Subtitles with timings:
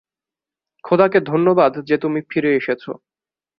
[0.83, 2.83] খোদাকে ধন্যবাদ যে তুমি ফিরে এসেছ।